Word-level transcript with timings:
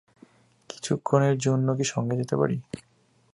কিছুক্ষণের 0.69 1.35
জন্য 1.37 1.67
কি 1.77 1.85
সঙ্গে 1.85 2.15
যেতে 2.15 2.35
পারি। 2.35 2.57